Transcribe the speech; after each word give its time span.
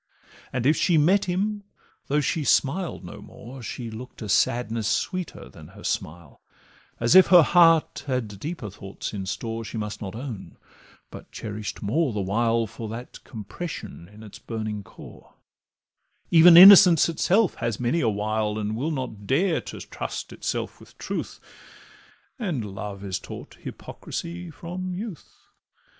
And 0.51 0.65
if 0.65 0.75
she 0.75 0.97
met 0.97 1.25
him, 1.25 1.61
though 2.07 2.21
she 2.21 2.43
smiled 2.43 3.03
no 3.05 3.21
more, 3.21 3.61
She 3.61 3.91
look'd 3.91 4.23
a 4.23 4.29
sadness 4.29 4.87
sweeter 4.87 5.47
than 5.47 5.67
her 5.67 5.83
smile, 5.83 6.41
As 6.99 7.13
if 7.13 7.27
her 7.27 7.43
heart 7.43 8.05
had 8.07 8.39
deeper 8.39 8.71
thoughts 8.71 9.13
in 9.13 9.27
store 9.27 9.63
She 9.63 9.77
must 9.77 10.01
not 10.01 10.15
own, 10.15 10.57
but 11.11 11.31
cherish'd 11.31 11.83
more 11.83 12.13
the 12.13 12.19
while 12.21 12.65
For 12.65 12.89
that 12.89 13.23
compression 13.23 14.09
in 14.11 14.23
its 14.23 14.39
burning 14.39 14.81
core; 14.81 15.35
Even 16.31 16.57
innocence 16.57 17.07
itself 17.07 17.53
has 17.57 17.79
many 17.79 17.99
a 18.01 18.09
wile, 18.09 18.57
And 18.57 18.75
will 18.75 18.89
not 18.89 19.27
dare 19.27 19.61
to 19.61 19.79
trust 19.81 20.33
itself 20.33 20.79
with 20.79 20.97
truth, 20.97 21.39
And 22.39 22.65
love 22.73 23.03
is 23.03 23.19
taught 23.19 23.53
hypocrisy 23.61 24.49
from 24.49 24.95
youth. 24.95 25.31